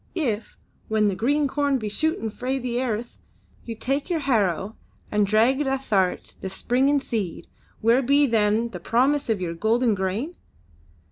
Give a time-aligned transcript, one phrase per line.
[0.15, 0.57] If,
[0.87, 3.19] when the green corn be shootin' frae the airth,
[3.65, 4.75] you take your harrow
[5.11, 7.45] and drag it ath'art the springin' seed,
[7.81, 10.33] where be then the promise of your golden grain?"